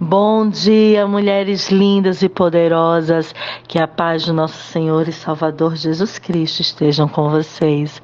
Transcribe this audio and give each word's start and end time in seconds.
Bom 0.00 0.48
dia, 0.48 1.06
mulheres 1.06 1.70
lindas 1.70 2.22
e 2.22 2.28
poderosas. 2.28 3.32
Que 3.68 3.78
a 3.78 3.86
paz 3.86 4.24
do 4.24 4.32
nosso 4.32 4.60
Senhor 4.72 5.06
e 5.06 5.12
Salvador 5.12 5.76
Jesus 5.76 6.18
Cristo 6.18 6.60
estejam 6.60 7.06
com 7.06 7.30
vocês. 7.30 8.02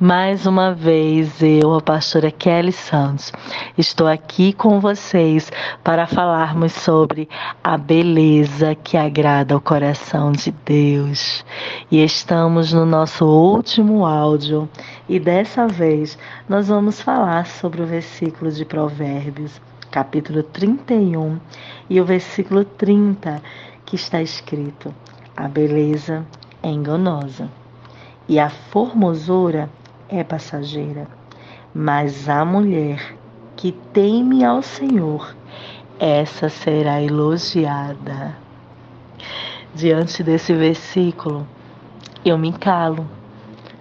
Mais 0.00 0.46
uma 0.46 0.72
vez, 0.72 1.40
eu, 1.42 1.74
a 1.74 1.80
pastora 1.80 2.30
Kelly 2.30 2.72
Santos, 2.72 3.32
estou 3.76 4.06
aqui 4.06 4.52
com 4.52 4.80
vocês 4.80 5.52
para 5.84 6.06
falarmos 6.06 6.72
sobre 6.72 7.28
a 7.62 7.76
beleza 7.76 8.74
que 8.74 8.96
agrada 8.96 9.54
ao 9.54 9.60
coração 9.60 10.32
de 10.32 10.50
Deus. 10.64 11.44
E 11.90 12.02
estamos 12.02 12.72
no 12.72 12.86
nosso 12.86 13.24
último 13.24 14.04
áudio 14.04 14.68
e 15.08 15.20
dessa 15.20 15.68
vez 15.68 16.18
nós 16.48 16.68
vamos 16.68 17.00
falar 17.00 17.46
sobre 17.46 17.82
o 17.82 17.86
versículo 17.86 18.50
de 18.50 18.64
Provérbios 18.64 19.60
capítulo 19.96 20.42
31 20.42 21.40
e 21.88 21.98
o 22.02 22.04
versículo 22.04 22.66
30, 22.66 23.40
que 23.86 23.96
está 23.96 24.20
escrito: 24.20 24.94
A 25.34 25.48
beleza 25.48 26.22
é 26.62 26.68
enganosa 26.68 27.48
e 28.28 28.38
a 28.38 28.50
formosura 28.50 29.70
é 30.06 30.22
passageira, 30.22 31.08
mas 31.74 32.28
a 32.28 32.44
mulher 32.44 33.16
que 33.56 33.72
teme 33.72 34.44
ao 34.44 34.60
Senhor, 34.60 35.34
essa 35.98 36.50
será 36.50 37.00
elogiada. 37.00 38.36
Diante 39.74 40.22
desse 40.22 40.52
versículo, 40.52 41.48
eu 42.22 42.36
me 42.36 42.52
calo, 42.52 43.08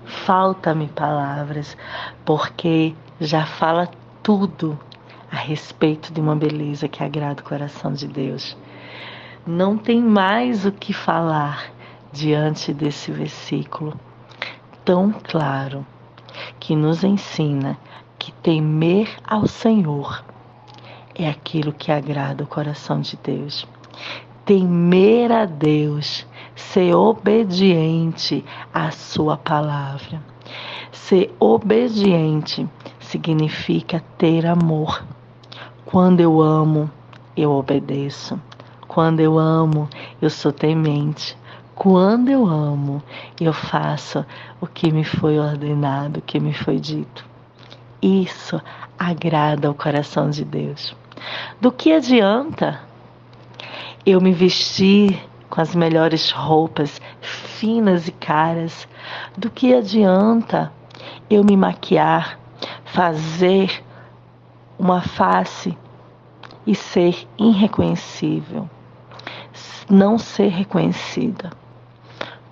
falta-me 0.05 0.88
palavras, 0.88 1.75
porque 2.23 2.95
já 3.20 3.45
fala 3.45 3.89
tudo 4.23 4.80
a 5.31 5.35
respeito 5.35 6.13
de 6.13 6.20
uma 6.20 6.35
beleza 6.35 6.88
que 6.88 7.03
agrada 7.03 7.41
o 7.41 7.45
coração 7.45 7.93
de 7.93 8.07
Deus. 8.07 8.57
Não 9.45 9.77
tem 9.77 10.02
mais 10.02 10.66
o 10.66 10.72
que 10.72 10.94
falar 10.94 11.72
diante 12.11 12.73
desse 12.73 13.11
versículo 13.11 14.00
tão 14.85 15.11
claro 15.11 15.85
que 16.59 16.75
nos 16.75 17.03
ensina 17.03 17.77
que 18.19 18.31
temer 18.31 19.09
ao 19.27 19.47
Senhor 19.47 20.23
é 21.16 21.28
aquilo 21.28 21.73
que 21.73 21.91
agrada 21.91 22.44
o 22.44 22.47
coração 22.47 23.02
de 23.02 23.17
Deus. 23.17 23.67
Temer 24.45 25.31
a 25.31 25.45
Deus, 25.45 26.25
ser 26.56 26.95
obediente 26.95 28.44
à 28.73 28.92
Sua 28.92 29.38
palavra. 29.38 30.22
Ser 30.92 31.36
obediente 31.39 32.67
significa 33.00 34.03
ter 34.17 34.45
amor. 34.45 35.03
Quando 35.86 36.20
eu 36.22 36.42
amo, 36.42 36.89
eu 37.36 37.52
obedeço. 37.52 38.39
Quando 38.88 39.20
eu 39.20 39.38
amo, 39.38 39.89
eu 40.22 40.30
sou 40.30 40.52
temente. 40.52 41.38
Quando 41.75 42.30
eu 42.30 42.47
amo, 42.47 43.03
eu 43.40 43.52
faço 43.52 44.25
o 44.62 44.66
que 44.66 44.92
me 44.92 45.03
foi 45.03 45.38
ordenado, 45.38 46.19
o 46.19 46.22
que 46.22 46.40
me 46.40 46.53
foi 46.53 46.80
dito. 46.80 47.25
Isso 48.02 48.62
agrada 48.97 49.69
o 49.69 49.73
coração 49.73 50.30
de 50.30 50.45
Deus. 50.45 50.95
Do 51.59 51.72
que 51.72 51.92
adianta 51.92 52.80
eu 54.06 54.22
me 54.22 54.31
vestir 54.31 55.22
com 55.56 55.61
as 55.61 55.73
melhores 55.73 56.31
roupas 56.31 57.00
finas 57.22 58.09
e 58.09 58.11
caras? 58.11 58.86
Do 59.38 59.50
que 59.50 59.73
adianta 59.73 60.70
eu 61.30 61.45
me 61.45 61.56
maquiar, 61.56 62.38
fazer 62.84 63.81
uma 64.78 65.02
face 65.02 65.78
e 66.67 66.75
ser 66.75 67.25
irreconhecível, 67.39 68.70
não 69.89 70.17
ser 70.17 70.50
reconhecida. 70.50 71.52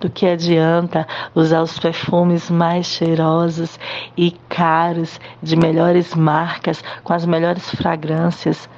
Do 0.00 0.08
que 0.08 0.26
adianta 0.26 1.06
usar 1.34 1.60
os 1.60 1.78
perfumes 1.78 2.50
mais 2.50 2.86
cheirosos 2.86 3.78
e 4.16 4.30
caros, 4.48 5.20
de 5.42 5.56
melhores 5.56 6.14
marcas, 6.14 6.82
com 7.02 7.12
as 7.12 7.26
melhores 7.26 7.70
fragrâncias? 7.70 8.68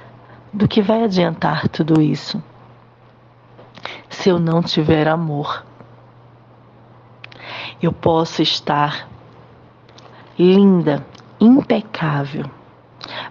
Do 0.52 0.66
que 0.66 0.82
vai 0.82 1.04
adiantar 1.04 1.68
tudo 1.68 2.00
isso 2.00 2.42
se 4.26 4.30
eu 4.30 4.40
não 4.40 4.60
tiver 4.60 5.06
amor? 5.06 5.64
Eu 7.80 7.92
posso 7.92 8.42
estar 8.42 9.08
linda, 10.36 11.06
impecável, 11.38 12.44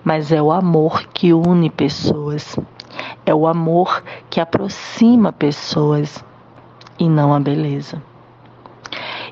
mas 0.05 0.31
é 0.31 0.41
o 0.41 0.53
amor 0.53 1.07
que 1.07 1.33
une 1.33 1.69
pessoas, 1.69 2.57
é 3.25 3.35
o 3.35 3.45
amor 3.45 4.01
que 4.29 4.39
aproxima 4.39 5.33
pessoas 5.33 6.23
e 6.97 7.09
não 7.09 7.33
a 7.33 7.41
beleza. 7.41 8.01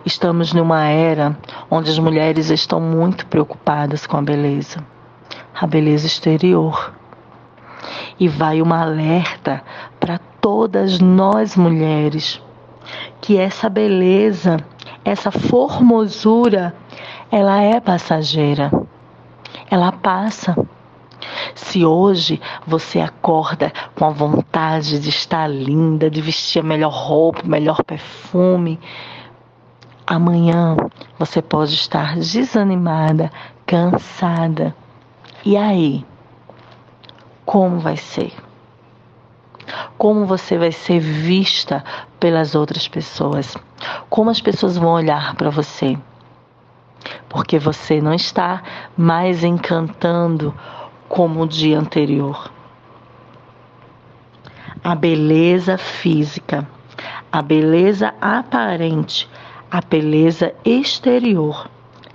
Estamos 0.06 0.52
numa 0.52 0.84
era 0.84 1.38
onde 1.72 1.90
as 1.90 1.98
mulheres 1.98 2.50
estão 2.50 2.82
muito 2.82 3.26
preocupadas 3.28 4.06
com 4.06 4.18
a 4.18 4.22
beleza, 4.22 4.86
a 5.58 5.66
beleza 5.66 6.08
exterior. 6.08 6.92
E 8.20 8.28
vai 8.28 8.62
uma 8.62 8.82
alerta 8.82 9.64
todas 10.44 11.00
nós 11.00 11.56
mulheres 11.56 12.40
que 13.20 13.40
essa 13.40 13.68
beleza, 13.68 14.58
essa 15.04 15.32
formosura, 15.32 16.76
ela 17.32 17.60
é 17.62 17.80
passageira 17.80 18.70
ela 19.74 19.92
passa. 19.92 20.56
Se 21.56 21.84
hoje 21.84 22.40
você 22.66 23.00
acorda 23.00 23.74
com 23.96 24.06
a 24.06 24.10
vontade 24.12 25.00
de 25.00 25.10
estar 25.10 25.48
linda, 25.48 26.12
de 26.12 26.22
vestir 26.22 26.60
a 26.60 26.64
melhor 26.64 26.92
roupa, 26.94 27.42
o 27.44 27.48
melhor 27.48 27.84
perfume, 27.84 28.80
amanhã 30.06 30.76
você 31.18 31.42
pode 31.42 31.74
estar 31.74 32.16
desanimada, 32.18 33.32
cansada. 33.66 34.76
E 35.44 35.58
aí? 35.58 36.06
Como 37.44 37.80
vai 37.80 37.98
ser? 37.98 38.32
Como 39.98 40.26
você 40.26 40.58
vai 40.58 40.72
ser 40.72 41.00
vista 41.00 41.84
pelas 42.20 42.56
outras 42.56 42.88
pessoas? 42.88 43.56
Como 44.10 44.30
as 44.30 44.42
pessoas 44.42 44.78
vão 44.78 44.92
olhar 44.92 45.36
para 45.36 45.50
você? 45.50 45.98
porque 47.30 47.58
você 47.58 48.00
não 48.00 48.14
está 48.14 48.62
mais 48.96 49.44
encantando 49.44 50.54
como 51.10 51.42
o 51.42 51.48
dia 51.48 51.80
anterior. 51.80 52.52
A 54.84 54.96
beleza 54.96 55.78
física, 55.78 56.68
a 57.32 57.42
beleza 57.42 58.14
aparente, 58.22 59.30
a 59.72 59.82
beleza 59.82 60.54
exterior, 60.64 61.70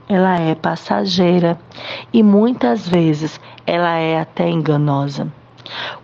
ela 0.09 0.39
é 0.39 0.55
passageira 0.55 1.59
e 2.13 2.23
muitas 2.23 2.89
vezes 2.89 3.41
ela 3.67 3.97
é 3.97 4.21
até 4.21 4.49
enganosa. 4.49 5.33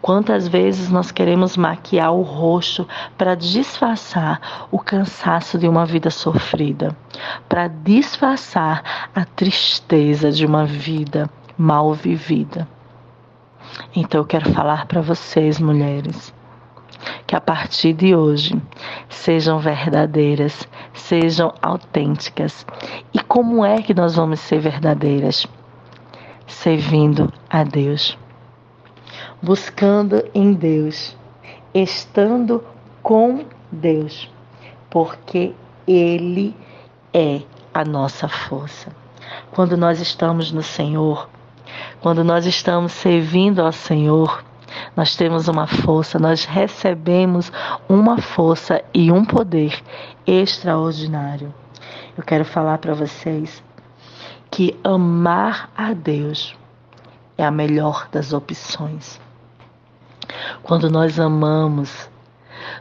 Quantas 0.00 0.46
vezes 0.46 0.90
nós 0.90 1.10
queremos 1.10 1.56
maquiar 1.56 2.12
o 2.12 2.22
rosto 2.22 2.86
para 3.16 3.34
disfarçar 3.34 4.68
o 4.70 4.78
cansaço 4.78 5.58
de 5.58 5.66
uma 5.66 5.86
vida 5.86 6.10
sofrida, 6.10 6.96
para 7.48 7.68
disfarçar 7.68 9.10
a 9.14 9.24
tristeza 9.24 10.30
de 10.30 10.44
uma 10.44 10.64
vida 10.64 11.30
mal 11.56 11.94
vivida. 11.94 12.68
Então 13.94 14.20
eu 14.20 14.26
quero 14.26 14.50
falar 14.50 14.86
para 14.86 15.00
vocês, 15.00 15.58
mulheres, 15.58 16.34
que 17.26 17.34
a 17.34 17.40
partir 17.40 17.92
de 17.92 18.14
hoje 18.14 18.60
sejam 19.08 19.58
verdadeiras, 19.58 20.68
sejam 20.92 21.52
autênticas. 21.62 22.66
E 23.12 23.20
como 23.20 23.64
é 23.64 23.80
que 23.80 23.94
nós 23.94 24.16
vamos 24.16 24.40
ser 24.40 24.60
verdadeiras? 24.60 25.46
Servindo 26.46 27.32
a 27.48 27.64
Deus 27.64 28.18
buscando 29.44 30.24
em 30.34 30.54
Deus, 30.54 31.14
estando 31.74 32.64
com 33.02 33.44
Deus, 33.70 34.30
porque 34.88 35.52
Ele 35.86 36.56
é 37.12 37.42
a 37.72 37.84
nossa 37.84 38.26
força. 38.26 38.90
Quando 39.50 39.76
nós 39.76 40.00
estamos 40.00 40.50
no 40.50 40.62
Senhor, 40.62 41.28
quando 42.00 42.24
nós 42.24 42.46
estamos 42.46 42.92
servindo 42.92 43.60
ao 43.60 43.70
Senhor, 43.70 44.42
nós 44.96 45.14
temos 45.14 45.46
uma 45.46 45.66
força, 45.66 46.18
nós 46.18 46.46
recebemos 46.46 47.52
uma 47.86 48.22
força 48.22 48.82
e 48.94 49.12
um 49.12 49.26
poder 49.26 49.78
extraordinário. 50.26 51.52
Eu 52.16 52.24
quero 52.24 52.46
falar 52.46 52.78
para 52.78 52.94
vocês 52.94 53.62
que 54.50 54.74
amar 54.82 55.68
a 55.76 55.92
Deus 55.92 56.56
é 57.36 57.44
a 57.44 57.50
melhor 57.50 58.08
das 58.10 58.32
opções. 58.32 59.20
Quando 60.64 60.90
nós 60.90 61.20
amamos, 61.20 62.08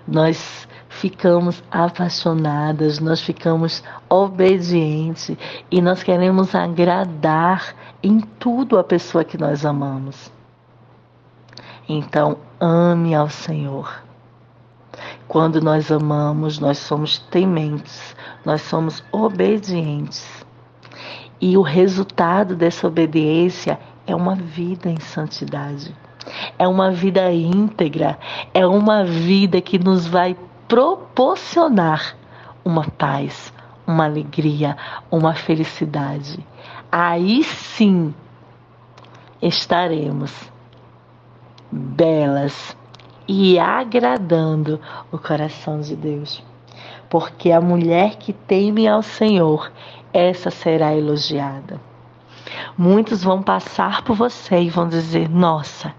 nós 0.08 0.66
ficamos 0.88 1.62
apaixonadas, 1.70 3.00
nós 3.00 3.20
ficamos 3.20 3.84
obedientes 4.10 5.36
e 5.70 5.82
nós 5.82 6.02
queremos 6.02 6.56
agradar 6.56 7.76
em 8.02 8.22
tudo 8.22 8.80
a 8.80 8.86
pessoa 8.86 9.26
que 9.26 9.38
nós 9.38 9.66
amamos. 9.66 10.32
Então, 11.88 12.38
ame 12.58 13.14
ao 13.14 13.30
Senhor. 13.30 14.02
Quando 15.28 15.60
nós 15.60 15.92
amamos, 15.92 16.60
nós 16.60 16.78
somos 16.78 17.18
tementes, 17.18 18.16
nós 18.46 18.62
somos 18.62 19.04
obedientes. 19.12 20.26
E 21.42 21.58
o 21.58 21.62
resultado 21.62 22.56
dessa 22.56 22.88
obediência 22.88 23.78
é 24.08 24.16
uma 24.16 24.36
vida 24.36 24.90
em 24.90 25.02
santidade. 25.02 25.94
É 26.58 26.68
uma 26.68 26.92
vida 26.92 27.32
íntegra, 27.32 28.18
é 28.54 28.66
uma 28.66 29.04
vida 29.04 29.62
que 29.62 29.78
nos 29.78 30.08
vai 30.08 30.36
proporcionar 30.68 32.16
uma 32.64 32.86
paz, 32.86 33.54
uma 33.86 34.06
alegria, 34.06 34.78
uma 35.12 35.34
felicidade. 35.34 36.40
Aí 36.92 37.44
sim 37.44 38.14
estaremos 39.42 40.32
belas 41.72 42.76
e 43.28 43.58
agradando 43.60 44.80
o 45.12 45.18
coração 45.18 45.82
de 45.82 45.96
Deus. 45.96 46.44
Porque 47.10 47.52
a 47.52 47.62
mulher 47.62 48.16
que 48.16 48.34
teme 48.34 48.88
ao 48.88 49.02
Senhor, 49.02 49.72
essa 50.12 50.50
será 50.50 50.96
elogiada. 50.96 51.80
Muitos 52.78 53.24
vão 53.24 53.42
passar 53.42 54.04
por 54.04 54.16
você 54.16 54.62
e 54.62 54.70
vão 54.70 54.88
dizer: 54.88 55.30
Nossa, 55.30 55.94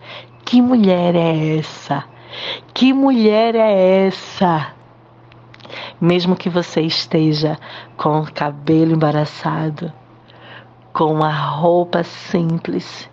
que 0.44 0.61
mulher 0.61 1.14
é 1.14 1.58
essa? 1.58 2.05
Que 2.73 2.93
mulher 2.93 3.55
é 3.55 4.06
essa? 4.06 4.73
Mesmo 6.00 6.37
que 6.37 6.50
você 6.50 6.82
esteja 6.82 7.58
com 7.96 8.20
o 8.20 8.32
cabelo 8.32 8.93
embaraçado, 8.93 9.93
com 10.93 11.25
a 11.25 11.32
roupa 11.32 12.02
simples, 12.02 13.08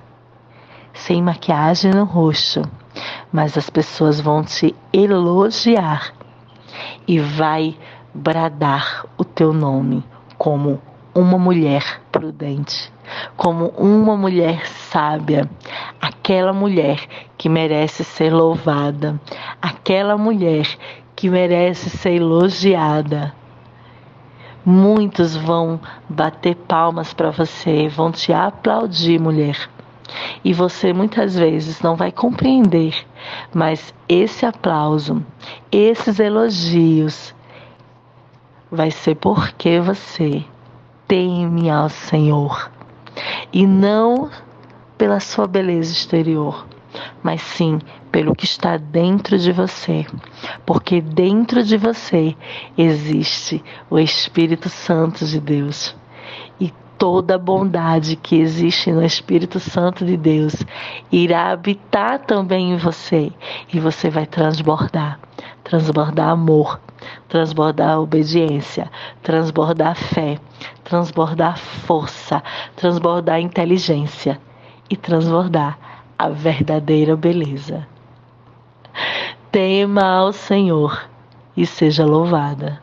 sem 0.94 1.22
maquiagem 1.22 1.92
no 1.92 2.04
rosto, 2.04 2.62
mas 3.32 3.58
as 3.58 3.70
pessoas 3.70 4.20
vão 4.20 4.44
te 4.44 4.76
elogiar 4.92 6.14
e 7.08 7.20
vai 7.20 7.78
bradar 8.14 9.06
o 9.18 9.24
teu 9.24 9.54
nome 9.54 10.04
como 10.38 10.82
uma 11.14 11.38
mulher 11.38 12.02
prudente, 12.12 12.92
como 13.36 13.68
uma 13.78 14.16
mulher 14.16 14.66
sábia, 14.68 15.50
aquela 16.00 16.54
mulher 16.54 17.00
que 17.38 17.50
merece 17.50 18.04
ser 18.04 18.34
louvada, 18.34 19.20
aquela 19.62 20.18
mulher 20.18 20.68
que 21.16 21.30
merece 21.30 21.90
ser 21.90 22.16
elogiada. 22.16 23.34
Muitos 24.64 25.36
vão 25.36 25.80
bater 26.08 26.56
palmas 26.56 27.14
para 27.14 27.32
você, 27.32 27.88
vão 27.88 28.12
te 28.12 28.32
aplaudir, 28.32 29.20
mulher. 29.20 29.70
E 30.44 30.54
você 30.54 30.94
muitas 30.94 31.36
vezes 31.36 31.82
não 31.82 31.96
vai 31.96 32.12
compreender, 32.12 32.96
mas 33.54 33.94
esse 34.08 34.46
aplauso, 34.46 35.26
esses 35.72 36.20
elogios, 36.20 37.34
vai 38.70 38.92
ser 38.92 39.16
porque 39.16 39.80
você 39.80 40.44
teme 41.08 41.70
ao 41.70 41.90
Senhor 41.90 42.72
e 43.54 43.66
não 43.66 44.30
pela 44.98 45.20
sua 45.20 45.48
beleza 45.48 45.92
exterior, 45.92 46.66
mas 47.24 47.42
sim 47.42 47.80
pelo 48.12 48.36
que 48.36 48.46
está 48.46 48.78
dentro 48.78 49.38
de 49.38 49.52
você, 49.52 50.06
porque 50.66 51.02
dentro 51.02 51.64
de 51.64 51.78
você 51.78 52.36
existe 52.78 53.64
o 53.90 53.98
Espírito 53.98 54.70
Santo 54.70 55.26
de 55.26 55.40
Deus. 55.40 55.96
E 56.60 56.72
toda 56.98 57.36
a 57.36 57.40
bondade 57.40 58.16
que 58.16 58.36
existe 58.36 58.92
no 58.92 59.04
Espírito 59.04 59.60
Santo 59.60 60.06
de 60.06 60.18
Deus 60.18 60.56
irá 61.12 61.52
habitar 61.52 62.20
também 62.20 62.74
em 62.74 62.78
você. 62.78 63.32
E 63.74 63.80
você 63.80 64.10
vai 64.10 64.26
transbordar. 64.26 65.20
Transbordar 65.64 66.30
amor, 66.30 66.80
transbordar 67.30 68.00
obediência, 68.00 68.92
transbordar 69.24 69.96
fé, 69.96 70.38
transbordar 70.92 71.58
força, 71.58 72.44
transbordar 72.76 73.40
inteligência 73.40 74.38
e 74.90 74.98
transbordar 74.98 75.80
a 76.20 76.28
verdadeira 76.28 77.16
beleza. 77.16 77.88
Tema 79.50 80.04
ao 80.04 80.34
Senhor 80.34 81.10
e 81.56 81.66
seja 81.66 82.06
louvada. 82.06 82.82